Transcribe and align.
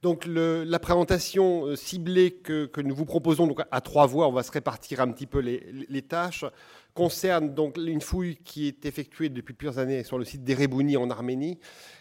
Donc 0.00 0.26
la 0.26 0.78
présentation 0.78 1.66
euh, 1.66 1.76
ciblée 1.76 2.30
que, 2.30 2.70
nous 2.80 2.94
vous 2.94 3.04
proposons 3.04 3.52
à 3.72 3.80
trois 3.80 4.06
voix, 4.06 4.28
on 4.28 4.32
va 4.32 4.44
se 4.44 4.52
répartir 4.52 5.00
un 5.00 5.10
petit 5.10 5.26
peu 5.26 5.40
les, 5.40 6.02
tâches, 6.02 6.44
concerne 6.94 7.52
donc 7.52 7.76
une 7.76 8.00
fouille 8.00 8.36
qui 8.36 8.68
est 8.68 8.86
effectuée 8.86 9.28
depuis 9.28 9.54
plusieurs 9.54 9.78
années 9.78 10.04
sur 10.04 10.16
le 10.16 10.24
site 10.24 10.44
d'Erebuni 10.44 10.96
en 10.96 11.10
Arménie. 11.10 11.58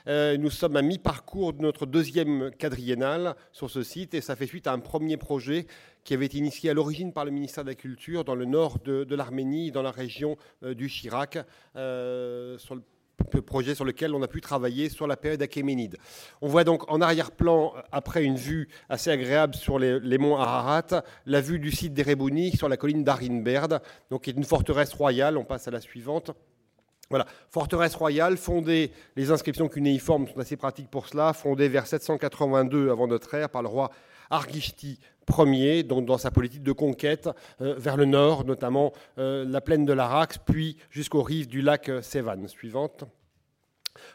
Euh, 0.07 0.37
nous 0.37 0.51
sommes 0.51 0.75
à 0.75 0.83
mi-parcours 0.83 1.53
de 1.53 1.63
notre 1.63 1.87
deuxième 1.87 2.51
quadriennale 2.59 3.35
sur 3.51 3.71
ce 3.71 3.81
site 3.81 4.13
et 4.13 4.21
ça 4.21 4.35
fait 4.35 4.47
suite 4.47 4.67
à 4.67 4.73
un 4.73 4.79
premier 4.79 5.17
projet 5.17 5.65
qui 6.03 6.13
avait 6.13 6.27
été 6.27 6.37
initié 6.37 6.69
à 6.69 6.75
l'origine 6.75 7.13
par 7.13 7.25
le 7.25 7.31
ministère 7.31 7.63
de 7.63 7.69
la 7.69 7.75
Culture 7.75 8.23
dans 8.23 8.35
le 8.35 8.45
nord 8.45 8.77
de, 8.85 9.15
l'Arménie, 9.15 9.71
dans 9.71 9.81
la 9.81 9.91
région 9.91 10.37
euh, 10.61 10.75
du 10.75 10.87
Chirac, 10.87 11.33
sur 11.33 12.75
le 12.75 12.83
projet 13.41 13.75
sur 13.75 13.85
lequel 13.85 14.13
on 14.13 14.21
a 14.21 14.27
pu 14.27 14.41
travailler 14.41 14.89
sur 14.89 15.07
la 15.07 15.17
période 15.17 15.41
achéménide. 15.41 15.97
On 16.41 16.47
voit 16.47 16.63
donc 16.63 16.89
en 16.91 17.01
arrière-plan, 17.01 17.73
après 17.91 18.23
une 18.23 18.35
vue 18.35 18.69
assez 18.89 19.09
agréable 19.09 19.55
sur 19.55 19.79
les, 19.79 20.17
monts 20.17 20.37
Ararat, 20.37 21.03
la 21.25 21.41
vue 21.41 21.59
du 21.59 21.71
site 21.71 21.93
d'Erebuni 21.93 22.55
sur 22.55 22.69
la 22.69 22.77
colline 22.77 23.03
d'Arinberd, 23.03 23.81
donc 24.09 24.23
qui 24.23 24.29
est 24.29 24.33
une 24.33 24.43
forteresse 24.43 24.93
royale. 24.93 25.37
On 25.37 25.45
passe 25.45 25.67
à 25.67 25.71
la 25.71 25.81
suivante. 25.81 26.31
Voilà, 27.09 27.25
forteresse 27.49 27.95
royale, 27.95 28.35
fondée, 28.35 28.91
les 29.15 29.31
inscriptions 29.31 29.69
cunéiformes 29.69 30.27
sont 30.27 30.39
assez 30.39 30.57
pratiques 30.57 30.89
pour 30.89 31.07
cela, 31.07 31.31
fondée 31.31 31.69
vers 31.69 31.87
782 31.87 32.91
avant 32.91 33.07
notre 33.07 33.33
ère 33.33 33.49
par 33.49 33.61
le 33.61 33.69
roi 33.69 33.91
Argishti 34.29 34.99
Ier, 35.29 35.83
dans 35.83 36.17
sa 36.17 36.31
politique 36.31 36.63
de 36.63 36.71
conquête 36.71 37.29
euh, 37.61 37.75
vers 37.77 37.97
le 37.97 38.05
nord, 38.05 38.45
notamment 38.45 38.93
euh, 39.17 39.45
la 39.47 39.61
plaine 39.61 39.85
de 39.85 39.93
l'Arax, 39.93 40.37
puis 40.37 40.77
jusqu'aux 40.89 41.21
rives 41.21 41.47
du 41.47 41.61
lac 41.61 41.89
euh, 41.89 42.01
Sévan. 42.01 42.47
Suivante. 42.47 43.03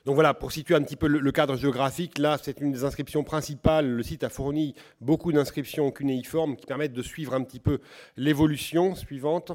Donc 0.04 0.14
voilà, 0.14 0.32
pour 0.32 0.52
situer 0.52 0.74
un 0.74 0.82
petit 0.82 0.96
peu 0.96 1.08
le, 1.08 1.32
cadre 1.32 1.56
géographique, 1.56 2.18
là 2.18 2.38
c'est 2.40 2.60
une 2.60 2.72
des 2.72 2.84
inscriptions 2.84 3.24
principales. 3.24 3.88
Le 3.88 4.02
site 4.02 4.24
a 4.24 4.28
fourni 4.28 4.74
beaucoup 5.00 5.32
d'inscriptions 5.32 5.90
cunéiformes 5.90 6.56
qui 6.56 6.66
permettent 6.66 6.92
de 6.92 7.02
suivre 7.02 7.34
un 7.34 7.42
petit 7.42 7.60
peu 7.60 7.80
l'évolution 8.16 8.94
suivante. 8.94 9.52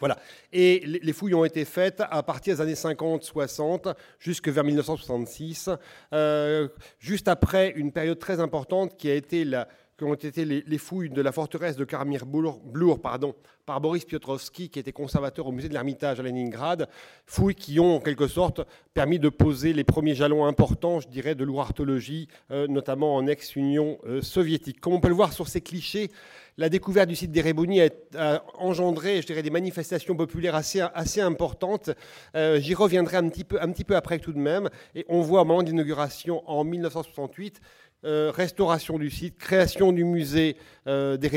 Voilà. 0.00 0.18
Et 0.52 0.80
les 0.84 1.12
fouilles 1.12 1.34
ont 1.34 1.44
été 1.44 1.64
faites 1.64 2.02
à 2.10 2.22
partir 2.22 2.56
des 2.56 2.60
années 2.62 2.74
50-60 2.74 3.94
jusque 4.18 4.48
vers 4.48 4.64
1966, 4.64 5.70
euh, 6.12 6.68
juste 6.98 7.28
après 7.28 7.72
une 7.76 7.92
période 7.92 8.18
très 8.18 8.40
importante 8.40 8.96
qui 8.96 9.10
a 9.10 9.14
été 9.14 9.44
la, 9.44 9.68
ont 10.04 10.14
été 10.14 10.44
les, 10.44 10.78
fouilles 10.78 11.10
de 11.10 11.22
la 11.22 11.32
forteresse 11.32 11.76
de 11.76 11.84
Karamir 11.84 12.26
Blour 12.26 13.00
pardon, 13.00 13.34
par 13.66 13.80
Boris 13.80 14.04
Piotrowski, 14.04 14.68
qui 14.68 14.78
était 14.78 14.92
conservateur 14.92 15.46
au 15.46 15.52
musée 15.52 15.68
de 15.68 15.74
l'Ermitage 15.74 16.18
à 16.18 16.22
Leningrad. 16.22 16.88
Fouilles 17.26 17.54
qui 17.54 17.78
ont, 17.78 17.96
en 17.96 18.00
quelque 18.00 18.26
sorte, 18.26 18.62
permis 18.94 19.18
de 19.18 19.28
poser 19.28 19.72
les 19.72 19.84
premiers 19.84 20.14
jalons 20.14 20.44
importants, 20.44 21.00
je 21.00 21.08
dirais, 21.08 21.34
de 21.34 21.44
l'ourartologie, 21.44 22.28
euh, 22.50 22.66
notamment 22.66 23.14
en 23.14 23.26
ex-Union 23.26 23.98
euh, 24.06 24.22
soviétique. 24.22 24.80
Comme 24.80 24.94
on 24.94 25.00
peut 25.00 25.08
le 25.08 25.14
voir 25.14 25.32
sur 25.32 25.48
ces 25.48 25.60
clichés, 25.60 26.10
la 26.56 26.68
découverte 26.68 27.08
du 27.08 27.16
site 27.16 27.30
d'Erebuni 27.30 27.80
a, 27.80 28.42
engendré, 28.58 29.22
je 29.22 29.26
dirais, 29.26 29.42
des 29.42 29.50
manifestations 29.50 30.14
populaires 30.16 30.54
assez, 30.54 31.20
importantes. 31.20 31.90
Euh, 32.34 32.58
j'y 32.60 32.74
reviendrai 32.74 33.16
un 33.16 33.28
petit, 33.28 33.44
peu, 33.44 33.60
un 33.62 33.70
petit 33.70 33.84
peu 33.84 33.96
après 33.96 34.18
tout 34.18 34.32
de 34.32 34.38
même. 34.38 34.68
Et 34.94 35.06
on 35.08 35.20
voit 35.22 35.42
au 35.42 35.44
moment 35.44 35.62
d'inauguration 35.62 36.42
en 36.50 36.64
1968 36.64 37.60
euh, 38.04 38.30
restauration 38.34 38.98
du 38.98 39.10
site, 39.10 39.36
création 39.36 39.92
du 39.92 40.04
musée 40.04 40.56
euh, 40.86 41.16
des 41.16 41.28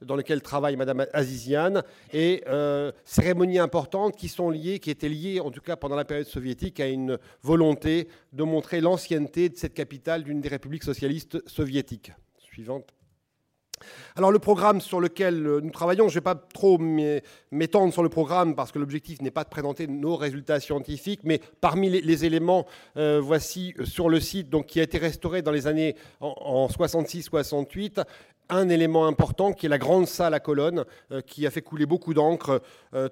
dans 0.00 0.16
lequel 0.16 0.42
travaille 0.42 0.76
Madame 0.76 1.06
Aziziane, 1.12 1.82
et 2.12 2.42
euh, 2.48 2.90
cérémonies 3.04 3.58
importantes 3.58 4.16
qui 4.16 4.28
sont 4.28 4.50
liées, 4.50 4.78
qui 4.78 4.90
étaient 4.90 5.08
liées, 5.08 5.40
en 5.40 5.50
tout 5.50 5.60
cas 5.60 5.76
pendant 5.76 5.96
la 5.96 6.04
période 6.04 6.26
soviétique, 6.26 6.80
à 6.80 6.88
une 6.88 7.18
volonté 7.42 8.08
de 8.32 8.42
montrer 8.42 8.80
l'ancienneté 8.80 9.48
de 9.48 9.56
cette 9.56 9.74
capitale 9.74 10.24
d'une 10.24 10.40
des 10.40 10.48
républiques 10.48 10.84
socialistes 10.84 11.46
soviétiques. 11.48 12.12
Suivante. 12.38 12.92
Alors 14.16 14.32
le 14.32 14.38
programme 14.38 14.80
sur 14.80 15.00
lequel 15.00 15.46
euh, 15.46 15.60
nous 15.60 15.70
travaillons, 15.70 16.08
je 16.08 16.14
ne 16.14 16.20
vais 16.20 16.24
pas 16.24 16.34
trop 16.34 16.78
m'étendre 16.78 17.92
sur 17.92 18.02
le 18.02 18.08
programme 18.08 18.54
parce 18.54 18.72
que 18.72 18.78
l'objectif 18.78 19.20
n'est 19.20 19.30
pas 19.30 19.44
de 19.44 19.48
présenter 19.48 19.86
nos 19.86 20.16
résultats 20.16 20.60
scientifiques, 20.60 21.20
mais 21.24 21.40
parmi 21.60 21.88
les, 21.88 22.24
éléments, 22.24 22.66
euh, 22.96 23.20
voici 23.22 23.74
euh, 23.78 23.84
sur 23.84 24.08
le 24.08 24.20
site 24.20 24.48
qui 24.66 24.80
a 24.80 24.82
été 24.82 24.98
restauré 24.98 25.42
dans 25.42 25.50
les 25.50 25.66
années 25.66 25.96
en, 26.20 26.68
66-68, 26.68 28.04
un 28.48 28.68
élément 28.68 29.06
important 29.06 29.52
qui 29.52 29.66
est 29.66 29.68
la 29.68 29.78
grande 29.78 30.06
salle 30.06 30.34
à 30.34 30.40
colonnes, 30.40 30.84
qui 31.26 31.46
a 31.46 31.50
fait 31.50 31.62
couler 31.62 31.86
beaucoup 31.86 32.12
d'encre, 32.12 32.60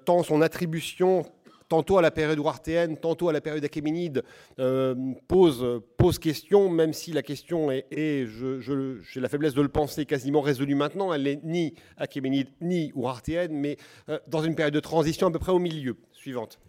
tant 0.05 0.21
son 0.21 0.41
attribution 0.41 1.25
tantôt 1.71 1.97
à 1.97 2.01
la 2.01 2.11
période 2.11 2.37
ouartéenne, 2.37 2.97
tantôt 2.97 3.29
à 3.29 3.33
la 3.33 3.39
période 3.39 3.63
achéménide, 3.63 4.23
euh, 4.59 4.93
pose, 5.29 5.81
pose 5.95 6.19
question, 6.19 6.67
même 6.67 6.91
si 6.91 7.13
la 7.13 7.21
question 7.21 7.71
est, 7.71 7.85
j'ai 7.89 9.21
la 9.21 9.29
faiblesse 9.29 9.53
de 9.53 9.61
le 9.61 9.69
penser, 9.69 10.05
quasiment 10.05 10.41
résolue 10.41 10.75
maintenant. 10.75 11.13
Elle 11.13 11.23
n'est 11.23 11.39
ni 11.45 11.73
achéménide 11.95 12.49
ni 12.59 12.91
ouartéenne, 12.93 13.53
mais 13.53 13.77
euh, 14.09 14.19
dans 14.27 14.43
une 14.43 14.53
période 14.53 14.73
de 14.73 14.81
transition 14.81 15.27
à 15.27 15.31
peu 15.31 15.39
près 15.39 15.53
au 15.53 15.59
milieu. 15.59 15.95
Suivante. 16.11 16.59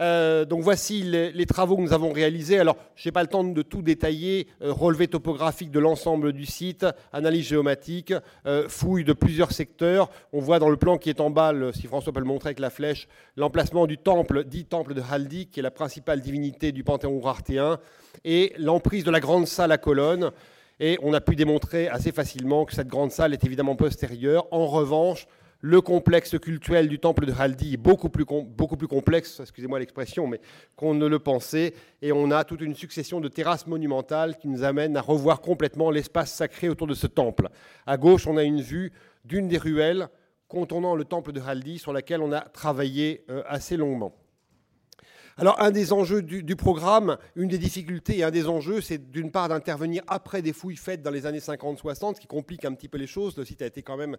Euh, 0.00 0.44
donc 0.46 0.62
voici 0.62 1.02
les, 1.02 1.46
travaux 1.46 1.76
que 1.76 1.82
nous 1.82 1.92
avons 1.92 2.12
réalisés. 2.12 2.58
Alors, 2.58 2.76
je 2.96 3.08
n'ai 3.08 3.12
pas 3.12 3.22
le 3.22 3.28
temps 3.28 3.44
de 3.44 3.62
tout 3.62 3.82
détailler. 3.82 4.48
Euh, 4.62 4.72
relevé 4.72 5.08
topographique 5.08 5.70
de 5.70 5.78
l'ensemble 5.78 6.32
du 6.32 6.46
site, 6.46 6.86
analyse 7.12 7.48
géomatique, 7.48 8.14
euh, 8.46 8.68
fouille 8.68 9.04
de 9.04 9.12
plusieurs 9.12 9.52
secteurs. 9.52 10.10
On 10.32 10.40
voit 10.40 10.58
dans 10.58 10.70
le 10.70 10.76
plan 10.76 10.96
qui 10.96 11.10
est 11.10 11.20
en 11.20 11.30
bas, 11.30 11.52
si 11.74 11.86
François 11.86 12.12
peut 12.12 12.20
le 12.20 12.26
montrer 12.26 12.48
avec 12.48 12.60
la 12.60 12.70
flèche, 12.70 13.08
l'emplacement 13.36 13.86
du 13.86 13.98
temple, 13.98 14.44
dit 14.44 14.64
temple 14.64 14.94
de 14.94 15.02
Haldi, 15.10 15.46
qui 15.46 15.60
est 15.60 15.62
la 15.62 15.70
principale 15.70 16.20
divinité 16.20 16.72
du 16.72 16.84
panthéon 16.84 17.18
urartéen, 17.18 17.78
et 18.24 18.52
l'emprise 18.58 19.04
de 19.04 19.10
la 19.10 19.20
grande 19.20 19.46
salle 19.46 19.72
à 19.72 19.78
colonnes. 19.78 20.30
Et 20.82 20.98
on 21.02 21.12
a 21.12 21.20
pu 21.20 21.36
démontrer 21.36 21.88
assez 21.88 22.10
facilement 22.10 22.64
que 22.64 22.74
cette 22.74 22.88
grande 22.88 23.10
salle 23.10 23.34
est 23.34 23.44
évidemment 23.44 23.76
postérieure. 23.76 24.46
En 24.50 24.66
revanche, 24.66 25.26
le 25.60 25.80
complexe 25.80 26.38
cultuel 26.38 26.88
du 26.88 26.98
temple 26.98 27.26
de 27.26 27.32
Haldi 27.38 27.74
est 27.74 27.76
beaucoup 27.76 28.08
plus, 28.08 28.24
beaucoup 28.24 28.76
plus 28.76 28.88
complexe, 28.88 29.40
excusez-moi 29.40 29.78
l'expression, 29.78 30.26
mais 30.26 30.40
qu'on 30.74 30.94
ne 30.94 31.06
le 31.06 31.18
pensait. 31.18 31.74
Et 32.00 32.12
on 32.12 32.30
a 32.30 32.44
toute 32.44 32.62
une 32.62 32.74
succession 32.74 33.20
de 33.20 33.28
terrasses 33.28 33.66
monumentales 33.66 34.36
qui 34.38 34.48
nous 34.48 34.62
amènent 34.62 34.96
à 34.96 35.02
revoir 35.02 35.40
complètement 35.40 35.90
l'espace 35.90 36.32
sacré 36.32 36.68
autour 36.68 36.86
de 36.86 36.94
ce 36.94 37.06
temple. 37.06 37.48
À 37.86 37.96
gauche, 37.96 38.26
on 38.26 38.36
a 38.36 38.42
une 38.42 38.62
vue 38.62 38.92
d'une 39.24 39.48
des 39.48 39.58
ruelles 39.58 40.08
contournant 40.48 40.94
le 40.94 41.04
temple 41.04 41.32
de 41.32 41.40
Haldi 41.40 41.78
sur 41.78 41.92
laquelle 41.92 42.22
on 42.22 42.32
a 42.32 42.40
travaillé 42.40 43.24
euh, 43.30 43.42
assez 43.46 43.76
longuement. 43.76 44.14
Alors, 45.40 45.58
un 45.58 45.70
des 45.70 45.94
enjeux 45.94 46.20
du, 46.20 46.54
programme, 46.54 47.16
une 47.34 47.48
des 47.48 47.56
difficultés 47.56 48.18
et 48.18 48.24
un 48.24 48.30
des 48.30 48.46
enjeux, 48.46 48.82
c'est 48.82 49.10
d'une 49.10 49.30
part 49.30 49.48
d'intervenir 49.48 50.02
après 50.06 50.42
des 50.42 50.52
fouilles 50.52 50.76
faites 50.76 51.00
dans 51.00 51.10
les 51.10 51.24
années 51.24 51.38
50-60, 51.38 52.16
ce 52.16 52.20
qui 52.20 52.26
complique 52.26 52.66
un 52.66 52.74
petit 52.74 52.88
peu 52.88 52.98
les 52.98 53.06
choses. 53.06 53.38
Le 53.38 53.46
site 53.46 53.62
a 53.62 53.66
été 53.66 53.80
quand 53.80 53.96
même 53.96 54.18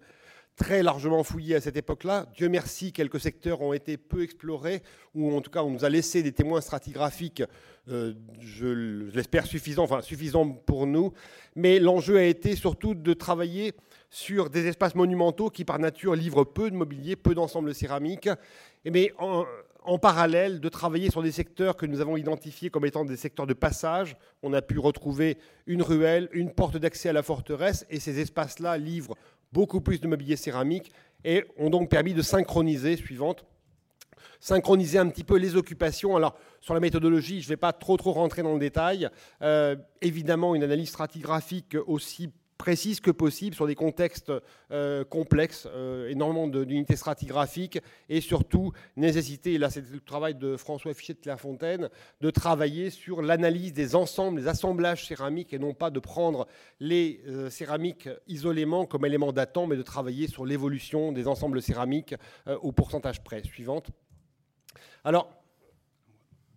très 0.55 0.81
largement 0.81 1.23
fouillé 1.23 1.53
à 1.53 1.61
cette 1.61 1.77
époque-là. 1.77 2.25
Dieu 2.35 2.49
merci, 2.49 2.91
quelques 2.91 3.19
secteurs 3.19 3.61
ont 3.61 3.71
été 3.71 3.97
peu 3.97 4.23
explorés, 4.23 4.81
ou 5.13 5.31
en 5.35 5.41
tout 5.41 5.51
cas, 5.51 5.61
on 5.61 5.69
nous 5.69 5.85
a 5.85 5.89
laissé 5.89 6.23
des 6.23 6.31
témoins 6.31 6.59
stratigraphiques, 6.59 7.43
euh, 7.87 8.15
je 8.39 8.65
l'espère 9.13 9.45
suffisants, 9.45 9.83
enfin 9.83 10.01
suffisants 10.01 10.49
pour 10.49 10.87
nous. 10.87 11.13
Mais 11.55 11.77
l'enjeu 11.77 12.17
a 12.17 12.23
été 12.23 12.55
surtout 12.55 12.95
de 12.95 13.13
travailler 13.13 13.73
sur 14.09 14.49
des 14.49 14.65
espaces 14.65 14.95
monumentaux 14.95 15.51
qui, 15.51 15.65
par 15.65 15.77
nature, 15.77 16.15
livrent 16.15 16.45
peu 16.45 16.71
de 16.71 16.75
mobilier, 16.75 17.15
peu 17.15 17.35
d'ensembles 17.35 17.75
céramiques, 17.75 18.29
mais 18.85 19.13
en, 19.19 19.45
en 19.83 19.97
parallèle 19.97 20.59
de 20.59 20.69
travailler 20.69 21.09
sur 21.09 21.23
des 21.23 21.31
secteurs 21.31 21.75
que 21.75 21.85
nous 21.85 22.01
avons 22.01 22.17
identifiés 22.17 22.69
comme 22.69 22.85
étant 22.85 23.05
des 23.05 23.17
secteurs 23.17 23.47
de 23.47 23.53
passage. 23.53 24.15
On 24.43 24.53
a 24.53 24.61
pu 24.61 24.79
retrouver 24.79 25.37
une 25.65 25.81
ruelle, 25.81 26.29
une 26.33 26.51
porte 26.51 26.77
d'accès 26.77 27.09
à 27.09 27.13
la 27.13 27.23
forteresse, 27.23 27.85
et 27.89 27.99
ces 27.99 28.19
espaces-là 28.19 28.77
livrent 28.77 29.15
beaucoup 29.51 29.81
plus 29.81 29.99
de 29.99 30.07
mobilier 30.07 30.35
céramique 30.35 30.91
et 31.23 31.45
ont 31.57 31.69
donc 31.69 31.89
permis 31.89 32.13
de 32.13 32.21
synchroniser, 32.21 32.95
suivante, 32.95 33.45
synchroniser 34.39 34.97
un 34.97 35.07
petit 35.07 35.23
peu 35.23 35.37
les 35.37 35.55
occupations. 35.55 36.15
Alors, 36.15 36.35
sur 36.61 36.73
la 36.73 36.79
méthodologie, 36.79 37.41
je 37.41 37.47
ne 37.47 37.49
vais 37.49 37.57
pas 37.57 37.73
trop, 37.73 37.97
trop 37.97 38.11
rentrer 38.11 38.43
dans 38.43 38.53
le 38.53 38.59
détail. 38.59 39.09
Euh, 39.41 39.75
évidemment, 40.01 40.55
une 40.55 40.63
analyse 40.63 40.89
stratigraphique 40.89 41.75
aussi 41.87 42.31
précise 42.61 42.99
que 42.99 43.09
possible 43.09 43.55
sur 43.55 43.65
des 43.65 43.73
contextes 43.73 44.31
euh, 44.69 45.03
complexes, 45.03 45.67
euh, 45.71 46.07
énormément 46.09 46.47
d'unités 46.47 46.95
stratigraphiques 46.95 47.79
et 48.07 48.21
surtout 48.21 48.71
nécessité, 48.95 49.53
et 49.53 49.57
là 49.57 49.71
c'est 49.71 49.83
le 49.91 49.99
travail 49.99 50.35
de 50.35 50.55
François 50.57 50.93
Fichet 50.93 51.15
de 51.15 51.19
Clairefontaine, 51.21 51.89
de 52.21 52.29
travailler 52.29 52.91
sur 52.91 53.23
l'analyse 53.23 53.73
des 53.73 53.95
ensembles, 53.95 54.41
des 54.41 54.47
assemblages 54.47 55.07
céramiques 55.07 55.53
et 55.53 55.57
non 55.57 55.73
pas 55.73 55.89
de 55.89 55.99
prendre 55.99 56.45
les 56.79 57.21
euh, 57.27 57.49
céramiques 57.49 58.07
isolément 58.27 58.85
comme 58.85 59.07
élément 59.07 59.33
datant, 59.33 59.65
mais 59.65 59.75
de 59.75 59.81
travailler 59.81 60.27
sur 60.27 60.45
l'évolution 60.45 61.11
des 61.11 61.27
ensembles 61.27 61.63
céramiques 61.63 62.13
au 62.61 62.71
pourcentage 62.71 63.23
près. 63.23 63.41
Suivante. 63.43 63.89
Alors, 65.03 65.40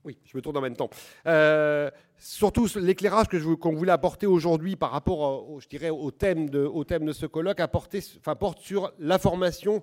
oui, 0.04 0.18
je 0.24 0.36
me 0.36 0.42
tourne 0.42 0.56
en 0.56 0.60
même 0.60 0.76
temps. 0.76 0.90
Euh, 1.26 1.90
surtout 2.18 2.68
l'éclairage 2.76 3.28
que 3.28 3.54
qu'on 3.54 3.74
voulait 3.74 3.92
apporter 3.92 4.26
aujourd'hui 4.26 4.76
par 4.76 4.90
rapport, 4.90 5.50
au, 5.50 5.60
je 5.60 5.68
dirais, 5.68 5.90
au 5.90 6.10
thème 6.10 6.50
de, 6.50 6.60
au 6.60 6.84
thème 6.84 7.04
de 7.04 7.12
ce 7.12 7.26
colloque, 7.26 7.60
apporter, 7.60 8.00
enfin, 8.18 8.34
porte 8.34 8.60
sur 8.60 8.92
la 8.98 9.18
formation 9.18 9.82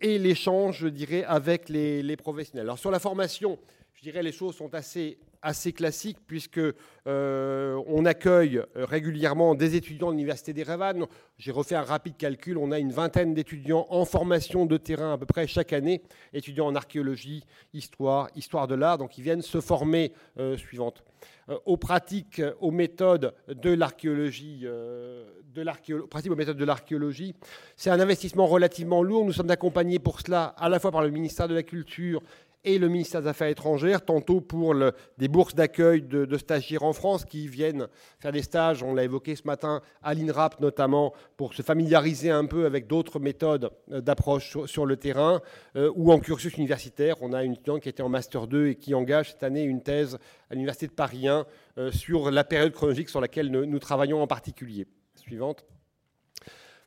et 0.00 0.18
l'échange, 0.18 0.78
je 0.78 0.88
dirais, 0.88 1.24
avec 1.24 1.68
les, 1.68 2.02
les, 2.02 2.16
professionnels. 2.16 2.66
Alors 2.66 2.78
sur 2.78 2.90
la 2.90 2.98
formation, 2.98 3.58
je 4.00 4.04
dirais 4.04 4.22
les 4.22 4.32
choses 4.32 4.56
sont 4.56 4.72
assez 4.74 5.18
assez 5.42 5.72
classique 5.72 6.18
puisque 6.26 6.60
euh, 7.06 7.82
on 7.86 8.04
accueille 8.04 8.62
régulièrement 8.74 9.54
des 9.54 9.76
étudiants 9.76 10.08
de 10.08 10.12
l'université 10.12 10.52
d'Erevan. 10.52 11.06
J'ai 11.38 11.50
refait 11.50 11.76
un 11.76 11.82
rapide 11.82 12.16
calcul. 12.16 12.58
On 12.58 12.72
a 12.72 12.78
une 12.78 12.92
vingtaine 12.92 13.34
d'étudiants 13.34 13.86
en 13.90 14.04
formation 14.04 14.66
de 14.66 14.76
terrain 14.76 15.14
à 15.14 15.18
peu 15.18 15.26
près 15.26 15.46
chaque 15.46 15.72
année, 15.72 16.02
étudiants 16.32 16.66
en 16.66 16.74
archéologie, 16.74 17.44
histoire, 17.72 18.28
histoire 18.36 18.68
de 18.68 18.74
l'art. 18.74 18.98
Donc 18.98 19.16
ils 19.18 19.24
viennent 19.24 19.42
se 19.42 19.60
former 19.60 20.12
euh, 20.38 20.56
suivante 20.56 21.02
euh, 21.48 21.58
aux 21.64 21.76
pratiques, 21.76 22.42
aux 22.60 22.70
méthodes 22.70 23.34
de 23.48 23.70
l'archéologie, 23.70 24.60
de 24.60 25.62
l'archéologie, 25.62 26.28
aux 26.28 26.36
méthodes 26.36 26.56
de 26.56 26.64
l'archéologie. 26.64 27.34
C'est 27.76 27.90
un 27.90 28.00
investissement 28.00 28.46
relativement 28.46 29.02
lourd. 29.02 29.24
Nous 29.24 29.32
sommes 29.32 29.50
accompagnés 29.50 29.98
pour 29.98 30.20
cela 30.20 30.54
à 30.58 30.68
la 30.68 30.78
fois 30.78 30.90
par 30.90 31.02
le 31.02 31.10
ministère 31.10 31.48
de 31.48 31.54
la 31.54 31.62
Culture 31.62 32.22
et 32.64 32.78
le 32.78 32.88
ministère 32.88 33.22
des 33.22 33.28
Affaires 33.28 33.48
étrangères, 33.48 34.04
tantôt 34.04 34.40
pour 34.40 34.74
des 35.18 35.28
bourses 35.28 35.54
d'accueil 35.54 36.02
de, 36.02 36.36
stagiaires 36.36 36.82
en 36.82 36.92
France 36.92 37.24
qui 37.24 37.48
viennent 37.48 37.88
faire 38.18 38.32
des 38.32 38.42
stages, 38.42 38.82
on 38.82 38.94
l'a 38.94 39.04
évoqué 39.04 39.34
ce 39.34 39.46
matin, 39.46 39.80
à 40.02 40.14
l'INRAP 40.14 40.60
notamment, 40.60 41.14
pour 41.36 41.54
se 41.54 41.62
familiariser 41.62 42.30
un 42.30 42.44
peu 42.44 42.66
avec 42.66 42.86
d'autres 42.86 43.18
méthodes 43.18 43.70
euh, 43.90 44.00
d'approche 44.00 44.58
sur, 44.66 44.86
le 44.86 44.96
terrain, 44.96 45.40
euh, 45.76 45.90
ou 45.94 46.12
en 46.12 46.18
cursus 46.18 46.56
universitaire. 46.56 47.16
On 47.20 47.32
a 47.32 47.44
une 47.44 47.52
étudiante 47.52 47.82
qui 47.82 47.88
était 47.88 48.02
en 48.02 48.08
Master 48.08 48.46
2 48.46 48.68
et 48.68 48.74
qui 48.74 48.94
engage 48.94 49.32
cette 49.32 49.42
année 49.42 49.62
une 49.62 49.82
thèse 49.82 50.18
à 50.50 50.54
l'Université 50.54 50.86
de 50.86 50.92
Paris 50.92 51.28
1 51.28 51.46
euh, 51.78 51.90
sur 51.92 52.30
la 52.30 52.44
période 52.44 52.72
chronologique 52.72 53.08
sur 53.08 53.20
laquelle 53.20 53.50
nous 53.50 53.78
travaillons 53.78 54.22
en 54.22 54.26
particulier. 54.26 54.86
Suivante. 55.14 55.64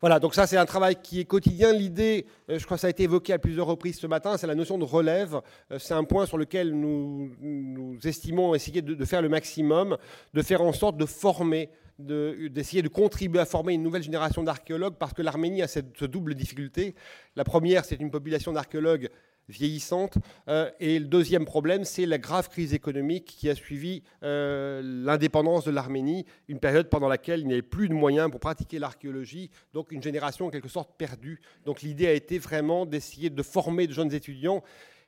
Voilà, 0.03 0.19
donc 0.19 0.35
ça 0.35 0.47
c'est 0.47 0.57
un 0.57 0.65
travail 0.65 0.97
qui 1.01 1.21
est 1.21 1.23
quotidien. 1.23 1.71
L'idée, 1.71 2.25
euh, 2.49 2.59
je 2.59 2.65
crois 2.65 2.75
que 2.75 2.81
ça 2.81 2.87
a 2.87 2.89
été 2.89 3.03
évoqué 3.03 3.31
à 3.31 3.39
plusieurs 3.39 3.67
reprises 3.67 3.97
ce 3.97 4.05
matin, 4.05 4.35
c'est 4.35 4.47
la 4.47 4.53
notion 4.53 4.77
de 4.77 4.83
relève. 4.83 5.39
Euh, 5.71 5.79
c'est 5.79 5.93
un 5.93 6.03
point 6.03 6.25
sur 6.25 6.37
lequel 6.37 6.73
nous, 6.73 7.97
estimons 8.03 8.53
essayer 8.53 8.81
de, 8.81 9.05
faire 9.05 9.21
le 9.21 9.29
maximum, 9.29 9.97
de 10.33 10.41
faire 10.41 10.61
en 10.61 10.73
sorte 10.73 10.97
de 10.97 11.05
former 11.05 11.69
d'essayer 11.99 12.81
de, 12.81 12.89
contribuer 12.89 13.39
à 13.39 13.45
former 13.45 13.75
une 13.75 13.83
nouvelle 13.83 14.03
génération 14.03 14.43
d'archéologues 14.43 14.95
parce 14.99 15.13
que 15.13 15.21
l'Arménie 15.21 15.61
a 15.61 15.69
cette 15.69 16.03
double 16.03 16.35
difficulté. 16.35 16.95
La 17.37 17.45
première, 17.45 17.85
c'est 17.85 17.95
une 17.95 18.11
population 18.11 18.51
d'archéologues 18.51 19.09
vieillissante. 19.49 20.17
Euh, 20.47 20.69
et 20.79 20.99
le 20.99 21.05
deuxième 21.05 21.45
problème, 21.45 21.83
c'est 21.83 22.05
la 22.05 22.17
grave 22.17 22.49
crise 22.49 22.73
économique 22.73 23.25
qui 23.25 23.49
a 23.49 23.55
suivi 23.55 24.03
euh, 24.23 24.81
l'indépendance 24.83 25.65
de 25.65 25.71
l'Arménie, 25.71 26.25
une 26.47 26.59
période 26.59 26.89
pendant 26.89 27.07
laquelle 27.07 27.41
il 27.41 27.47
n'y 27.47 27.53
avait 27.53 27.61
plus 27.61 27.89
de 27.89 27.93
moyens 27.93 28.29
pour 28.31 28.39
pratiquer 28.39 28.79
l'archéologie, 28.79 29.49
donc 29.73 29.91
une 29.91 30.01
génération 30.01 30.47
en 30.47 30.49
quelque 30.49 30.69
sorte 30.69 30.97
perdue. 30.97 31.41
Donc 31.65 31.81
l'idée 31.81 32.07
a 32.07 32.13
été 32.13 32.37
vraiment 32.39 32.85
d'essayer 32.85 33.29
de 33.29 33.43
former 33.43 33.87
de 33.87 33.93
jeunes 33.93 34.13
étudiants. 34.13 34.63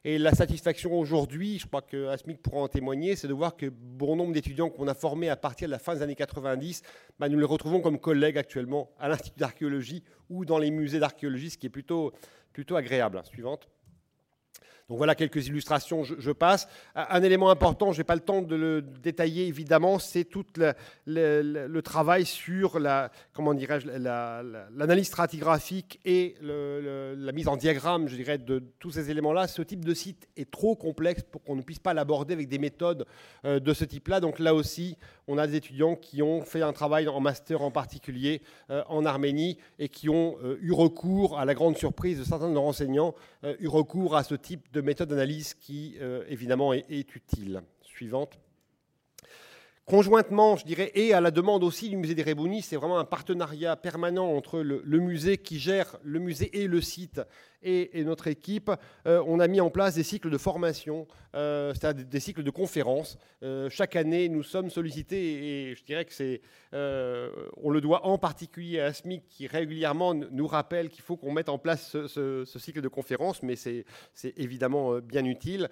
Et 0.07 0.19
la 0.19 0.35
satisfaction 0.35 0.93
aujourd'hui, 0.93 1.57
je 1.57 1.65
crois 1.65 1.81
que 1.81 2.09
Asmic 2.09 2.39
pourra 2.39 2.61
en 2.61 2.67
témoigner, 2.67 3.15
c'est 3.15 3.27
de 3.27 3.33
voir 3.33 3.57
que 3.57 3.65
bon 3.65 4.15
nombre 4.15 4.33
d'étudiants 4.33 4.69
qu'on 4.69 4.87
a 4.87 4.93
formés 4.93 5.29
à 5.29 5.35
partir 5.35 5.67
de 5.67 5.71
la 5.71 5.79
fin 5.79 5.95
des 5.95 6.03
années 6.03 6.13
90, 6.13 6.83
bah, 7.17 7.27
nous 7.27 7.39
les 7.39 7.45
retrouvons 7.45 7.81
comme 7.81 7.97
collègues 7.97 8.37
actuellement 8.37 8.91
à 8.99 9.09
l'Institut 9.09 9.39
d'archéologie 9.39 10.03
ou 10.29 10.45
dans 10.45 10.59
les 10.59 10.69
musées 10.69 10.99
d'archéologie, 10.99 11.49
ce 11.49 11.57
qui 11.57 11.65
est 11.65 11.71
plutôt, 11.71 12.13
plutôt 12.53 12.75
agréable. 12.75 13.19
Suivante. 13.25 13.67
Voilà 14.87 15.15
quelques 15.15 15.47
illustrations, 15.47 16.03
je, 16.03 16.31
passe. 16.31 16.67
Un 16.93 17.23
élément 17.23 17.49
important, 17.49 17.91
je 17.91 17.97
n'ai 17.97 18.03
pas 18.03 18.13
le 18.13 18.21
temps 18.21 18.43
de 18.43 18.55
le 18.55 18.83
détailler 18.83 19.47
évidemment, 19.47 19.97
c'est 19.97 20.25
tout 20.25 20.45
le, 20.57 21.81
travail 21.81 22.25
sur 22.25 22.77
la, 22.77 23.09
comment 23.33 23.55
dirais-je, 23.55 23.87
l'analyse 23.87 25.07
stratigraphique 25.07 25.99
et 26.05 26.35
la 26.41 27.31
mise 27.31 27.47
en 27.47 27.57
diagramme, 27.57 28.07
je 28.07 28.15
dirais, 28.15 28.37
de 28.37 28.59
tous 28.77 28.91
ces 28.91 29.09
éléments-là. 29.09 29.47
Ce 29.47 29.63
type 29.63 29.83
de 29.83 29.93
site 29.93 30.27
est 30.37 30.51
trop 30.51 30.75
complexe 30.75 31.23
pour 31.23 31.43
qu'on 31.43 31.55
ne 31.55 31.61
puisse 31.61 31.79
pas 31.79 31.93
l'aborder 31.93 32.33
avec 32.33 32.47
des 32.47 32.59
méthodes 32.59 33.05
euh, 33.45 33.59
de 33.59 33.73
ce 33.73 33.85
type-là. 33.85 34.19
Donc 34.19 34.39
là 34.39 34.53
aussi, 34.53 34.97
on 35.27 35.37
a 35.37 35.47
des 35.47 35.55
étudiants 35.55 35.95
qui 35.95 36.21
ont 36.21 36.41
fait 36.41 36.61
un 36.61 36.73
travail 36.73 37.07
en 37.07 37.19
master 37.19 37.61
en 37.61 37.71
particulier 37.71 38.41
euh, 38.69 38.83
en 38.87 39.05
Arménie 39.05 39.57
et 39.79 39.89
qui 39.89 40.09
ont 40.09 40.37
euh, 40.43 40.57
eu 40.61 40.71
recours, 40.71 41.39
à 41.39 41.45
la 41.45 41.53
grande 41.53 41.77
surprise 41.77 42.19
de 42.19 42.23
certains 42.23 42.49
de 42.49 42.53
nos 42.53 42.61
enseignants, 42.61 43.15
eu 43.59 43.67
recours 43.67 44.15
à 44.15 44.23
ce 44.23 44.33
type 44.35 44.71
méthode 44.81 45.09
d'analyse 45.09 45.53
qui, 45.53 45.97
évidemment, 46.27 46.73
est, 46.73 46.85
est 46.89 47.15
utile. 47.15 47.61
Suivante. 47.81 48.37
Conjointement, 49.85 50.55
je 50.55 50.65
dirais, 50.65 50.91
et 50.95 51.13
à 51.13 51.21
la 51.21 51.29
demande 51.29 51.63
aussi 51.63 51.89
du 51.89 51.97
musée 51.97 52.15
des 52.15 52.23
Rébounis, 52.23 52.63
c'est 52.63 52.75
vraiment 52.75 52.97
un 52.97 53.05
partenariat 53.05 53.75
permanent 53.75 54.35
entre 54.35 54.61
le, 54.61 54.81
musée 54.97 55.37
qui 55.37 55.59
gère 55.59 55.97
le 56.03 56.17
musée 56.17 56.49
et 56.59 56.65
le 56.65 56.81
site 56.81 57.21
et, 57.61 58.03
notre 58.03 58.25
équipe. 58.25 58.71
Euh, 59.05 59.23
on 59.27 59.39
a 59.39 59.47
mis 59.47 59.61
en 59.61 59.69
place 59.69 59.93
des 59.93 60.01
cycles 60.01 60.31
de 60.31 60.39
formation, 60.39 61.05
euh, 61.35 61.71
c'est-à-dire 61.75 62.03
des, 62.03 62.19
cycles 62.19 62.41
de 62.41 62.49
conférences. 62.49 63.19
Euh, 63.43 63.69
chaque 63.69 63.95
année, 63.95 64.27
nous 64.27 64.41
sommes 64.41 64.71
sollicités 64.71 65.69
et, 65.69 65.75
je 65.75 65.83
dirais 65.83 66.05
que 66.05 66.13
c'est, 66.13 66.41
on 66.73 67.69
le 67.69 67.79
doit 67.79 68.07
en 68.07 68.17
particulier 68.17 68.79
à 68.79 68.85
ASMIC 68.85 69.27
qui 69.29 69.45
régulièrement 69.45 70.15
nous 70.15 70.47
rappelle 70.47 70.89
qu'il 70.89 71.03
faut 71.03 71.15
qu'on 71.15 71.31
mette 71.31 71.49
en 71.49 71.59
place 71.59 71.91
ce, 72.07 72.43
ce 72.43 72.59
cycle 72.59 72.81
de 72.81 72.87
conférences, 72.87 73.43
mais 73.43 73.55
c'est 73.55 73.85
évidemment 74.35 74.97
bien 74.97 75.25
utile 75.25 75.69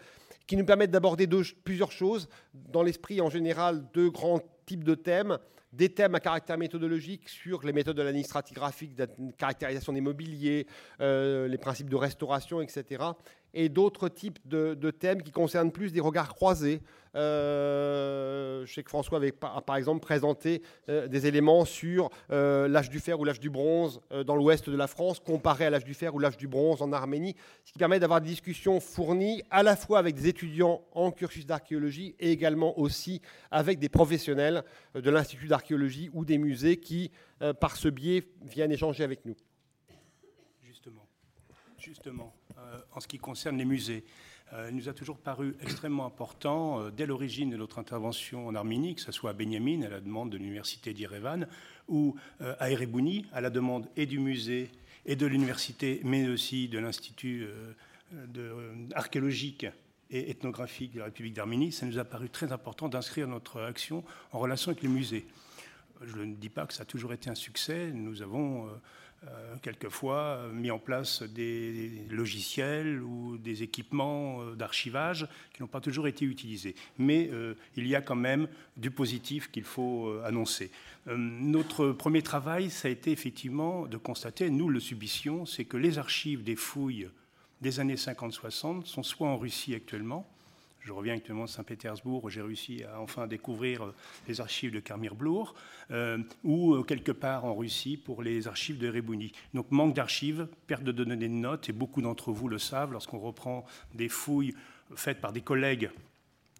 qui 0.47 0.57
nous 0.57 0.65
permettent 0.65 0.91
d'aborder 0.91 1.27
plusieurs 1.63 1.91
choses. 1.91 2.27
Dans 2.53 2.83
l'esprit, 2.83 3.21
en 3.21 3.29
général, 3.29 3.85
deux 3.93 4.09
grands 4.09 4.41
types 4.65 4.83
de 4.83 4.95
thèmes. 4.95 5.37
Des 5.71 5.89
thèmes 5.89 6.13
à 6.13 6.19
caractère 6.19 6.57
méthodologique 6.59 7.27
sur 7.27 7.63
les 7.65 7.73
méthodes 7.73 7.97
de 7.97 8.03
l'analyse 8.03 8.27
stratigraphique, 8.27 8.95
de 8.95 9.07
caractérisation 9.39 9.91
des 9.91 10.01
mobiliers, 10.01 10.67
euh, 11.01 11.47
les 11.47 11.57
principes 11.57 11.89
de 11.89 11.95
restauration, 11.95 12.61
etc 12.61 13.03
et 13.53 13.69
d'autres 13.69 14.09
types 14.09 14.39
de, 14.45 14.91
thèmes 14.91 15.21
qui 15.21 15.31
concernent 15.31 15.71
plus 15.71 15.91
des 15.91 15.99
regards 15.99 16.33
croisés. 16.33 16.81
Euh, 17.15 18.65
je 18.65 18.73
sais 18.73 18.81
que 18.81 18.89
François 18.89 19.19
avait 19.19 19.31
par, 19.31 19.75
exemple 19.75 19.99
présenté 19.99 20.63
euh, 20.89 21.07
des 21.07 21.27
éléments 21.27 21.63
sur 21.63 22.09
euh, 22.31 22.67
l'âge 22.67 22.89
du 22.89 22.99
fer 22.99 23.19
ou 23.19 23.23
l'âge 23.23 23.39
du 23.39 23.51
bronze 23.51 24.01
dans 24.25 24.35
l'ouest 24.35 24.67
de 24.67 24.75
la 24.75 24.87
France 24.87 25.19
comparé 25.19 25.65
à 25.65 25.69
l'âge 25.69 25.85
du 25.85 25.93
fer 25.93 26.15
ou 26.15 26.19
l'âge 26.19 26.37
du 26.37 26.47
bronze 26.47 26.81
en 26.81 26.91
Arménie, 26.91 27.35
ce 27.65 27.71
qui 27.71 27.77
permet 27.77 27.99
d'avoir 27.99 28.19
des 28.19 28.29
discussions 28.29 28.79
fournies 28.79 29.43
à 29.51 29.61
la 29.61 29.75
fois 29.75 29.99
avec 29.99 30.15
des 30.15 30.27
étudiants 30.27 30.81
en 30.93 31.11
cursus 31.11 31.45
d'archéologie 31.45 32.15
et 32.19 32.31
également 32.31 32.79
aussi 32.79 33.21
avec 33.51 33.77
des 33.77 33.89
professionnels 33.89 34.63
de 34.95 35.09
l'Institut 35.09 35.47
d'archéologie 35.47 36.09
ou 36.13 36.25
des 36.25 36.39
musées 36.39 36.77
qui, 36.77 37.11
par 37.59 37.75
ce 37.75 37.89
biais, 37.89 38.23
viennent 38.41 38.71
échanger 38.71 39.03
avec 39.03 39.25
nous. 39.25 39.35
Justement, 40.63 41.07
justement. 41.77 42.33
Euh, 42.63 42.79
en 42.93 42.99
ce 42.99 43.07
qui 43.07 43.17
concerne 43.17 43.57
les 43.57 43.65
musées. 43.65 44.03
Euh, 44.53 44.67
il 44.69 44.75
nous 44.75 44.87
a 44.87 44.93
toujours 44.93 45.17
paru 45.17 45.55
extrêmement 45.61 46.05
important, 46.05 46.79
euh, 46.79 46.91
dès 46.91 47.05
l'origine 47.05 47.49
de 47.49 47.57
notre 47.57 47.79
intervention 47.79 48.47
en 48.47 48.55
Arménie, 48.55 48.95
que 48.95 49.01
ce 49.01 49.11
soit 49.11 49.31
à 49.31 49.33
Benjamin, 49.33 49.81
à 49.81 49.89
la 49.89 49.99
demande 49.99 50.29
de 50.29 50.37
l'université 50.37 50.93
d'Irevan, 50.93 51.47
ou 51.87 52.15
à 52.39 52.69
Erebouni, 52.69 53.25
à 53.33 53.41
la 53.41 53.49
demande 53.49 53.87
et 53.97 54.05
du 54.05 54.19
musée 54.19 54.69
et 55.05 55.15
de 55.15 55.25
l'université, 55.25 55.99
mais 56.03 56.29
aussi 56.29 56.69
de 56.69 56.79
l'Institut 56.79 57.45
archéologique 58.95 59.65
et 60.09 60.29
ethnographique 60.29 60.93
de 60.93 60.99
la 60.99 61.05
République 61.05 61.33
d'Arménie, 61.33 61.73
ça 61.73 61.85
nous 61.85 61.99
a 61.99 62.05
paru 62.05 62.29
très 62.29 62.53
important 62.53 62.87
d'inscrire 62.87 63.27
notre 63.27 63.61
action 63.61 64.05
en 64.31 64.39
relation 64.39 64.71
avec 64.71 64.81
les 64.81 64.89
musées. 64.89 65.25
Je 66.05 66.17
ne 66.17 66.35
dis 66.35 66.49
pas 66.49 66.65
que 66.65 66.73
ça 66.73 66.83
a 66.83 66.85
toujours 66.85 67.13
été 67.13 67.29
un 67.29 67.35
succès. 67.35 67.91
Nous 67.93 68.21
avons 68.21 68.69
euh, 69.27 69.55
quelquefois 69.61 70.17
euh, 70.17 70.51
mis 70.51 70.69
en 70.69 70.79
place 70.79 71.23
des 71.23 71.91
logiciels 72.09 73.01
ou 73.01 73.37
des 73.37 73.63
équipements 73.63 74.41
euh, 74.41 74.55
d'archivage 74.55 75.29
qui 75.53 75.61
n'ont 75.61 75.67
pas 75.69 75.79
toujours 75.79 76.07
été 76.07 76.25
utilisés. 76.25 76.75
Mais 76.97 77.29
il 77.77 77.87
y 77.87 77.95
a 77.95 78.01
quand 78.01 78.15
même 78.15 78.47
du 78.75 78.91
positif 78.91 79.49
qu'il 79.51 79.63
faut 79.63 80.13
annoncer. 80.25 80.71
notre 81.05 81.91
premier 81.91 82.21
travail, 82.21 82.69
ça 82.69 82.87
a 82.87 82.91
été 82.91 83.11
effectivement 83.11 83.85
de 83.85 83.97
constater, 83.97 84.49
nous 84.49 84.69
le 84.69 84.79
subissions, 84.79 85.45
c'est 85.45 85.65
que 85.65 85.77
les 85.77 85.97
archives 85.99 86.43
des 86.43 86.55
fouilles 86.55 87.07
des 87.61 87.79
années 87.79 87.95
50-60 87.95 88.85
sont 88.85 89.03
soit 89.03 89.27
en 89.27 89.37
Russie 89.37 89.75
actuellement, 89.75 90.27
je 90.83 90.91
reviens 90.91 91.13
actuellement 91.13 91.45
de 91.45 91.49
Saint-Pétersbourg, 91.49 92.23
où 92.23 92.29
j'ai 92.29 92.41
réussi 92.41 92.83
à 92.83 92.99
enfin 92.99 93.27
découvrir 93.27 93.85
euh, 93.85 93.95
les 94.27 94.41
archives 94.41 94.71
de 94.71 94.79
Karmir 94.79 95.15
Blour, 95.15 95.55
euh, 95.91 96.17
ou 96.43 96.75
euh, 96.75 96.83
quelque 96.83 97.11
part 97.11 97.45
en 97.45 97.55
Russie 97.55 97.97
pour 97.97 98.21
les 98.21 98.47
archives 98.47 98.77
de 98.77 98.89
Rebouni. 98.89 99.31
Donc 99.53 99.71
manque 99.71 99.95
d'archives, 99.95 100.47
perte 100.67 100.83
de 100.83 100.91
données 100.91 101.15
de 101.15 101.27
notes, 101.27 101.69
et 101.69 101.73
beaucoup 101.73 102.01
d'entre 102.01 102.31
vous 102.31 102.49
le 102.49 102.59
savent, 102.59 102.91
lorsqu'on 102.91 103.19
reprend 103.19 103.65
des 103.93 104.09
fouilles 104.09 104.53
faites 104.95 105.21
par 105.21 105.31
des 105.31 105.41
collègues 105.41 105.89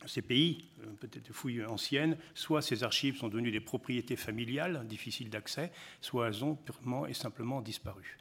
ces 0.05 0.21
pays, 0.21 0.65
peut-être 0.99 1.27
des 1.27 1.33
fouilles 1.33 1.63
anciennes, 1.63 2.17
soit 2.33 2.61
ces 2.61 2.83
archives 2.83 3.15
sont 3.15 3.29
devenues 3.29 3.51
des 3.51 3.61
propriétés 3.61 4.17
familiales, 4.17 4.85
difficiles 4.85 5.29
d'accès, 5.29 5.71
soit 6.01 6.27
elles 6.27 6.43
ont 6.43 6.55
purement 6.55 7.07
et 7.07 7.13
simplement 7.13 7.61
disparu. 7.61 8.17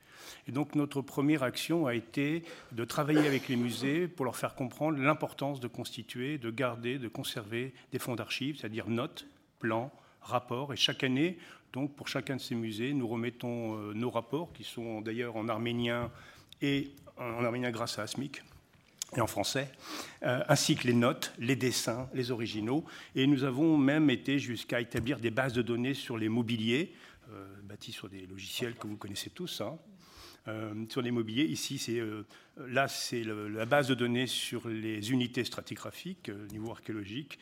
Et 0.48 0.52
donc 0.52 0.74
notre 0.74 1.00
première 1.00 1.42
action 1.42 1.86
a 1.86 1.94
été 1.94 2.44
de 2.72 2.84
travailler 2.84 3.26
avec 3.26 3.48
les 3.48 3.56
musées 3.56 4.08
pour 4.08 4.24
leur 4.24 4.36
faire 4.36 4.54
comprendre 4.54 4.98
l'importance 4.98 5.60
de 5.60 5.68
constituer, 5.68 6.38
de 6.38 6.50
garder, 6.50 6.98
de 6.98 7.08
conserver 7.08 7.74
des 7.92 7.98
fonds 7.98 8.14
d'archives, 8.14 8.58
c'est-à-dire 8.58 8.88
notes, 8.88 9.26
plans, 9.58 9.92
rapports. 10.20 10.72
Et 10.72 10.76
chaque 10.76 11.04
année, 11.04 11.38
donc 11.72 11.94
pour 11.94 12.08
chacun 12.08 12.36
de 12.36 12.40
ces 12.40 12.54
musées, 12.54 12.92
nous 12.92 13.08
remettons 13.08 13.76
euh, 13.76 13.92
nos 13.94 14.10
rapports, 14.10 14.52
qui 14.52 14.64
sont 14.64 15.00
d'ailleurs 15.00 15.36
en 15.36 15.48
arménien 15.48 16.10
et 16.60 16.90
en 17.18 17.44
arménien 17.44 17.70
grâce 17.70 17.98
à 17.98 18.02
ASMIC, 18.02 18.42
et 19.14 19.20
en 19.20 19.26
français, 19.26 19.70
ainsi 20.22 20.74
que 20.74 20.86
les 20.86 20.94
notes, 20.94 21.34
les 21.38 21.54
dessins, 21.54 22.08
les 22.14 22.30
originaux. 22.30 22.84
Et 23.14 23.26
nous 23.26 23.44
avons 23.44 23.76
même 23.76 24.08
été 24.08 24.38
jusqu'à 24.38 24.80
établir 24.80 25.18
des 25.18 25.30
bases 25.30 25.52
de 25.52 25.60
données 25.60 25.92
sur 25.92 26.16
les 26.16 26.30
mobiliers, 26.30 26.94
bâtis 27.62 27.92
sur 27.92 28.08
des 28.08 28.26
logiciels 28.26 28.74
que 28.74 28.86
vous 28.86 28.96
connaissez 28.96 29.28
tous. 29.28 29.60
Hein. 29.60 29.78
Sur 30.88 31.02
les 31.02 31.10
mobiliers, 31.10 31.44
ici, 31.44 31.78
c'est 31.78 32.00
là, 32.56 32.88
c'est 32.88 33.22
la 33.24 33.64
base 33.64 33.88
de 33.88 33.94
données 33.94 34.26
sur 34.26 34.68
les 34.68 35.12
unités 35.12 35.44
stratigraphiques, 35.44 36.30
niveau 36.50 36.70
archéologique, 36.70 37.38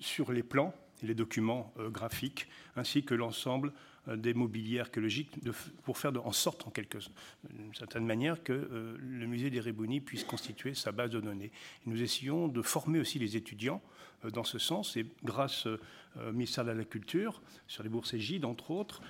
sur 0.00 0.32
les 0.32 0.42
plans 0.42 0.74
les 1.02 1.14
documents 1.14 1.72
graphiques, 1.90 2.48
ainsi 2.74 3.04
que 3.04 3.14
l'ensemble 3.14 3.68
euh, 3.68 3.72
des 4.14 4.34
mobiliers 4.34 4.80
archéologiques 4.80 5.30
pour 5.82 5.98
faire 5.98 6.12
en 6.24 6.32
sorte, 6.32 6.66
en 6.66 6.70
quelque 6.70 6.98
certaine 7.74 8.06
manière, 8.06 8.42
que 8.42 8.52
euh, 8.52 8.96
le 8.98 9.26
musée 9.26 9.50
des 9.50 9.60
Rébounis 9.60 10.00
puisse 10.00 10.24
constituer 10.24 10.74
sa 10.74 10.92
base 10.92 11.10
de 11.10 11.20
données. 11.20 11.50
nous 11.86 12.02
essayons 12.02 12.48
de 12.48 12.62
former 12.62 13.00
aussi 13.00 13.18
les 13.18 13.36
étudiants 13.36 13.82
euh, 14.24 14.30
dans 14.30 14.44
ce 14.44 14.58
sens, 14.58 14.96
et 14.96 15.06
grâce 15.24 15.66
au 15.66 16.32
ministère 16.32 16.64
de 16.64 16.70
la 16.70 16.84
Culture, 16.84 17.42
sur 17.66 17.82
les 17.82 17.90
bourses 17.90 18.14
Égide, 18.14 18.46
entre 18.46 18.70
autres, 18.70 19.02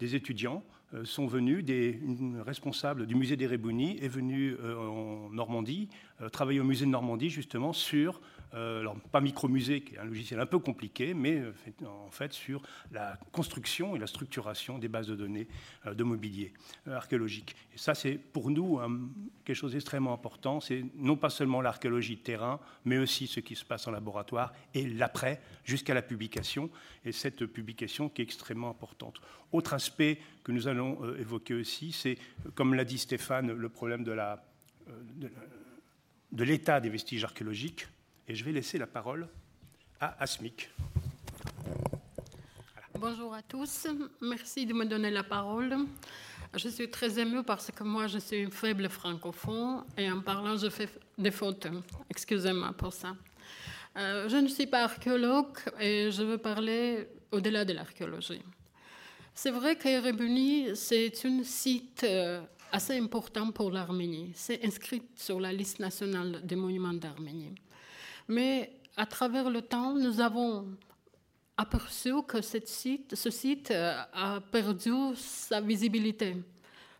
des 0.00 0.16
étudiants 0.16 0.64
sont 1.04 1.28
venus, 1.28 1.64
des, 1.64 2.00
une 2.02 2.40
responsable 2.40 3.06
du 3.06 3.14
musée 3.14 3.36
des 3.36 3.46
Rébounis 3.46 3.96
est 4.02 4.08
venue 4.08 4.56
en 4.60 5.30
Normandie, 5.30 5.88
travailler 6.32 6.58
au 6.58 6.64
musée 6.64 6.84
de 6.84 6.90
Normandie 6.90 7.30
justement 7.30 7.72
sur 7.72 8.16
euh, 8.16 8.35
alors 8.52 8.96
pas 9.12 9.20
Micromusée, 9.20 9.82
qui 9.82 9.94
est 9.94 9.98
un 9.98 10.04
logiciel 10.04 10.40
un 10.40 10.46
peu 10.46 10.58
compliqué, 10.58 11.14
mais 11.14 11.38
euh, 11.38 11.52
en 11.86 12.10
fait 12.10 12.32
sur 12.32 12.62
la 12.92 13.18
construction 13.32 13.96
et 13.96 13.98
la 13.98 14.06
structuration 14.06 14.78
des 14.78 14.88
bases 14.88 15.08
de 15.08 15.16
données 15.16 15.48
euh, 15.86 15.94
de 15.94 16.04
mobilier 16.04 16.52
archéologique. 16.90 17.56
Et 17.74 17.78
ça, 17.78 17.94
c'est 17.94 18.14
pour 18.14 18.50
nous 18.50 18.80
quelque 19.44 19.56
chose 19.56 19.72
d'extrêmement 19.72 20.12
important. 20.12 20.60
C'est 20.60 20.84
non 20.96 21.16
pas 21.16 21.30
seulement 21.30 21.60
l'archéologie 21.60 22.16
de 22.16 22.20
terrain, 22.20 22.60
mais 22.84 22.98
aussi 22.98 23.26
ce 23.26 23.40
qui 23.40 23.56
se 23.56 23.64
passe 23.64 23.86
en 23.86 23.90
laboratoire 23.90 24.52
et 24.74 24.86
l'après, 24.86 25.40
jusqu'à 25.64 25.94
la 25.94 26.02
publication. 26.02 26.70
Et 27.04 27.12
cette 27.12 27.46
publication 27.46 28.08
qui 28.08 28.22
est 28.22 28.24
extrêmement 28.24 28.70
importante. 28.70 29.20
Autre 29.52 29.74
aspect 29.74 30.18
que 30.44 30.52
nous 30.52 30.68
allons 30.68 31.14
évoquer 31.16 31.54
aussi, 31.54 31.92
c'est, 31.92 32.18
comme 32.54 32.74
l'a 32.74 32.84
dit 32.84 32.98
Stéphane, 32.98 33.52
le 33.52 33.68
problème 33.68 34.04
de 34.04 34.14
l'état 36.44 36.80
des 36.80 36.88
vestiges 36.88 37.24
archéologiques. 37.24 37.86
Et 38.28 38.34
je 38.34 38.44
vais 38.44 38.50
laisser 38.50 38.76
la 38.76 38.88
parole 38.88 39.28
à 40.00 40.20
Asmic. 40.20 40.68
Bonjour 42.98 43.32
à 43.32 43.42
tous, 43.42 43.86
merci 44.20 44.66
de 44.66 44.72
me 44.72 44.84
donner 44.84 45.10
la 45.10 45.22
parole. 45.22 45.76
Je 46.54 46.68
suis 46.68 46.90
très 46.90 47.20
émue 47.20 47.44
parce 47.44 47.70
que 47.70 47.84
moi, 47.84 48.08
je 48.08 48.18
suis 48.18 48.38
une 48.38 48.50
faible 48.50 48.88
francophone 48.88 49.84
et 49.96 50.10
en 50.10 50.22
parlant, 50.22 50.56
je 50.56 50.68
fais 50.70 50.88
des 51.16 51.30
fautes. 51.30 51.68
Excusez-moi 52.10 52.72
pour 52.72 52.92
ça. 52.92 53.14
Euh, 53.96 54.28
je 54.28 54.38
ne 54.38 54.48
suis 54.48 54.66
pas 54.66 54.84
archéologue 54.84 55.58
et 55.78 56.10
je 56.10 56.24
veux 56.24 56.38
parler 56.38 57.08
au-delà 57.30 57.64
de 57.64 57.74
l'archéologie. 57.74 58.42
C'est 59.34 59.52
vrai 59.52 59.76
qu'Erebuni, 59.76 60.74
c'est 60.74 61.12
un 61.26 61.44
site 61.44 62.02
euh, 62.02 62.42
assez 62.72 62.98
important 62.98 63.52
pour 63.52 63.70
l'Arménie. 63.70 64.32
C'est 64.34 64.64
inscrit 64.64 65.02
sur 65.14 65.38
la 65.38 65.52
liste 65.52 65.78
nationale 65.78 66.40
des 66.44 66.56
monuments 66.56 66.94
d'Arménie. 66.94 67.54
Mais 68.28 68.72
à 68.96 69.06
travers 69.06 69.50
le 69.50 69.62
temps, 69.62 69.94
nous 69.94 70.20
avons 70.20 70.66
aperçu 71.56 72.12
que 72.26 72.40
site, 72.42 73.14
ce 73.14 73.30
site 73.30 73.70
euh, 73.70 74.02
a 74.12 74.40
perdu 74.40 74.92
sa 75.14 75.60
visibilité 75.60 76.36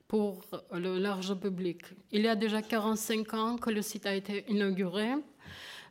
pour 0.09 0.45
le 0.73 0.99
large 0.99 1.35
public. 1.35 1.83
Il 2.13 2.23
y 2.23 2.29
a 2.29 2.37
déjà 2.37 2.63
45 2.63 3.35
ans 3.35 3.57
que 3.57 3.71
le 3.71 3.83
site 3.83 4.07
a 4.07 4.15
été 4.15 4.45
inauguré, 4.49 5.15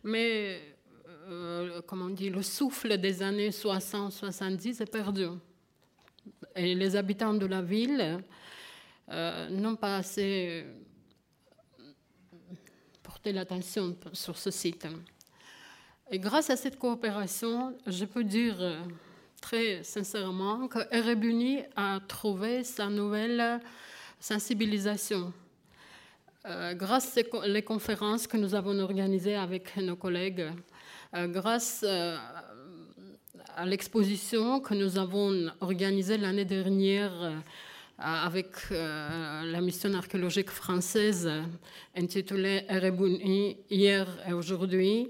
mais 0.03 0.61
euh, 1.27 1.81
le 2.19 2.41
souffle 2.41 2.97
des 2.97 3.21
années 3.21 3.49
60-70 3.49 4.81
est 4.81 4.91
perdu. 4.91 5.27
Et 6.55 6.73
les 6.73 6.95
habitants 6.95 7.33
de 7.33 7.45
la 7.45 7.61
ville 7.61 8.23
euh, 9.11 9.49
n'ont 9.49 9.75
pas 9.75 9.97
assez 9.97 10.65
porté 13.03 13.33
l'attention 13.33 13.95
sur 14.13 14.37
ce 14.37 14.49
site. 14.49 14.87
Et 16.11 16.19
grâce 16.19 16.51
à 16.51 16.55
cette 16.55 16.77
coopération, 16.77 17.75
je 17.87 18.05
peux 18.05 18.23
dire 18.23 18.57
euh, 18.59 18.79
très 19.41 19.81
sincèrement 19.81 20.67
que 20.67 20.77
Erebuni 20.95 21.63
a 21.75 21.99
trouvé 22.07 22.63
sa 22.63 22.89
nouvelle 22.89 23.59
sensibilisation. 24.19 25.33
Euh, 26.45 26.75
grâce 26.75 27.17
aux 27.33 27.61
conférences 27.63 28.27
que 28.27 28.37
nous 28.37 28.53
avons 28.53 28.77
organisées 28.81 29.35
avec 29.35 29.75
nos 29.77 29.95
collègues, 29.95 30.45
euh, 31.15 31.25
grâce 31.25 31.83
à 31.83 33.65
l'exposition 33.65 34.59
que 34.59 34.75
nous 34.75 34.99
avons 34.99 35.49
organisée 35.59 36.19
l'année 36.19 36.45
dernière 36.45 37.41
avec 37.97 38.69
la 38.69 39.59
mission 39.61 39.91
archéologique 39.93 40.51
française 40.51 41.27
intitulée 41.95 42.63
Erebuni 42.69 43.57
hier 43.71 44.05
et 44.27 44.33
aujourd'hui, 44.33 45.09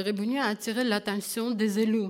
Rebuni 0.00 0.38
a 0.38 0.46
attiré 0.46 0.84
l'attention 0.84 1.50
des 1.50 1.78
élus. 1.78 2.08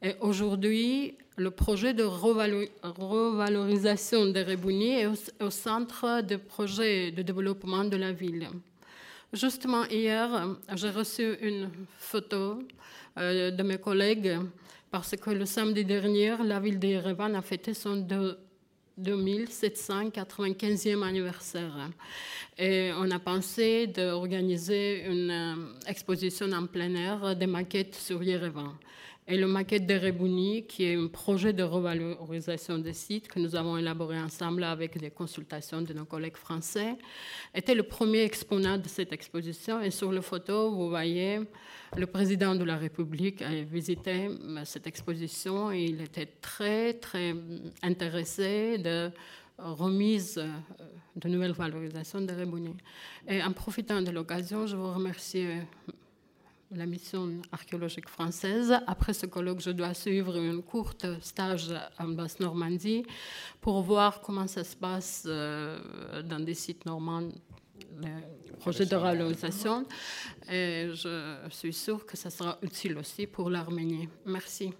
Et 0.00 0.14
aujourd'hui, 0.20 1.16
le 1.36 1.50
projet 1.50 1.94
de 1.94 2.04
revalorisation 2.04 4.26
de 4.26 4.38
Rebuni 4.40 5.00
est 5.00 5.08
au, 5.40 5.50
centre 5.50 6.20
des 6.22 6.38
projets 6.38 7.10
de 7.10 7.22
développement 7.22 7.84
de 7.84 7.96
la 7.96 8.12
ville. 8.12 8.48
Justement, 9.32 9.84
hier, 9.86 10.56
j'ai 10.74 10.90
reçu 10.90 11.34
une 11.40 11.70
photo 11.98 12.62
euh, 13.18 13.50
de 13.50 13.62
mes 13.62 13.78
collègues 13.78 14.38
parce 14.90 15.16
que 15.16 15.30
le 15.30 15.46
samedi 15.46 15.84
dernier, 15.84 16.36
la 16.44 16.60
ville 16.60 16.78
d'Erevan 16.78 17.34
a 17.34 17.42
fêté 17.42 17.72
son 17.72 17.96
2795e 19.00 21.02
anniversaire. 21.02 21.90
Et 22.58 22.90
on 22.98 23.10
a 23.10 23.18
pensé 23.18 23.86
d'organiser 23.86 25.06
une 25.06 25.30
euh, 25.30 25.54
exposition 25.86 26.52
en 26.52 26.66
plein 26.66 26.94
air 26.94 27.36
des 27.36 27.46
maquettes 27.46 27.94
sur 27.94 28.22
Yerevan. 28.22 28.74
Et 29.28 29.36
le 29.36 29.46
maquette 29.46 29.86
de 29.86 29.94
Rebouni, 29.94 30.66
qui 30.66 30.82
est 30.84 30.96
un 30.96 31.06
projet 31.06 31.52
de 31.52 31.62
revalorisation 31.62 32.78
des 32.78 32.92
sites 32.92 33.28
que 33.28 33.38
nous 33.38 33.54
avons 33.54 33.76
élaboré 33.78 34.18
ensemble 34.18 34.64
avec 34.64 34.98
des 34.98 35.10
consultations 35.10 35.80
de 35.80 35.92
nos 35.92 36.04
collègues 36.04 36.36
français, 36.36 36.96
était 37.54 37.76
le 37.76 37.84
premier 37.84 38.22
exponent 38.22 38.78
de 38.78 38.88
cette 38.88 39.12
exposition. 39.12 39.80
Et 39.80 39.92
sur 39.92 40.10
la 40.10 40.22
photo, 40.22 40.72
vous 40.72 40.88
voyez, 40.88 41.40
le 41.96 42.06
président 42.06 42.56
de 42.56 42.64
la 42.64 42.76
République 42.76 43.42
a 43.42 43.50
visité 43.62 44.26
euh, 44.26 44.62
cette 44.64 44.88
exposition 44.88 45.70
et 45.70 45.84
il 45.84 46.00
était 46.00 46.28
très, 46.40 46.94
très 46.94 47.32
intéressé 47.82 48.78
de 48.78 49.10
remise 49.56 50.38
euh, 50.38 50.48
de 51.14 51.28
nouvelles 51.28 51.52
valorisations 51.52 52.22
de 52.22 52.32
Rebouni. 52.32 52.74
Et 53.28 53.40
en 53.40 53.52
profitant 53.52 54.02
de 54.02 54.10
l'occasion, 54.10 54.66
je 54.66 54.74
vous 54.74 54.92
remercie 54.92 55.46
la 56.74 56.86
mission 56.86 57.40
archéologique 57.50 58.08
française. 58.08 58.74
Après 58.86 59.12
ce 59.12 59.26
colloque, 59.26 59.60
je 59.60 59.70
dois 59.70 59.94
suivre 59.94 60.38
un 60.38 60.60
court 60.60 60.94
stage 61.20 61.72
en 61.98 62.08
Basse-Normandie 62.08 63.04
pour 63.60 63.82
voir 63.82 64.20
comment 64.20 64.46
ça 64.46 64.64
se 64.64 64.76
passe 64.76 65.24
euh, 65.26 66.22
dans 66.22 66.40
des 66.40 66.54
sites 66.54 66.86
normands, 66.86 67.28
les 68.00 68.52
projets 68.60 68.86
de 68.86 68.96
réalisation. 68.96 69.84
Et 70.50 70.90
je 70.92 71.48
suis 71.50 71.72
sûre 71.72 72.06
que 72.06 72.16
ça 72.16 72.30
sera 72.30 72.58
utile 72.62 72.98
aussi 72.98 73.26
pour 73.26 73.50
l'Arménie. 73.50 74.08
Merci. 74.26 74.72